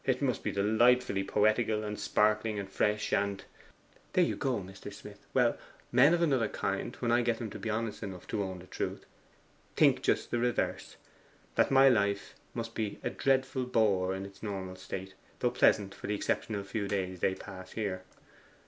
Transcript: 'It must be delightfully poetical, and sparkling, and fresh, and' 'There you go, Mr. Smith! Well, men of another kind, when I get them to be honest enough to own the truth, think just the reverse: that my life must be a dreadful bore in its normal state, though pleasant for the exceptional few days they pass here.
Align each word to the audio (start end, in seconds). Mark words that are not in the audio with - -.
'It 0.03 0.19
must 0.19 0.41
be 0.41 0.51
delightfully 0.51 1.23
poetical, 1.23 1.83
and 1.83 1.99
sparkling, 1.99 2.57
and 2.57 2.71
fresh, 2.71 3.13
and' 3.13 3.43
'There 4.13 4.23
you 4.23 4.35
go, 4.35 4.59
Mr. 4.59 4.91
Smith! 4.91 5.27
Well, 5.31 5.55
men 5.91 6.15
of 6.15 6.23
another 6.23 6.47
kind, 6.47 6.95
when 6.95 7.11
I 7.11 7.21
get 7.21 7.37
them 7.37 7.51
to 7.51 7.59
be 7.59 7.69
honest 7.69 8.01
enough 8.01 8.25
to 8.29 8.41
own 8.41 8.57
the 8.57 8.65
truth, 8.65 9.05
think 9.75 10.01
just 10.01 10.31
the 10.31 10.39
reverse: 10.39 10.95
that 11.53 11.69
my 11.69 11.87
life 11.87 12.33
must 12.55 12.73
be 12.73 12.97
a 13.03 13.11
dreadful 13.11 13.65
bore 13.65 14.15
in 14.15 14.25
its 14.25 14.41
normal 14.41 14.75
state, 14.75 15.13
though 15.37 15.51
pleasant 15.51 15.93
for 15.93 16.07
the 16.07 16.15
exceptional 16.15 16.63
few 16.63 16.87
days 16.87 17.19
they 17.19 17.35
pass 17.35 17.73
here. 17.73 18.01